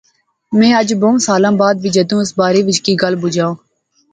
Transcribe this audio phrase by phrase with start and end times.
[0.57, 3.51] میں اج بہوں سال بعد وی جدوں اس بارے وچ کی گل بجاں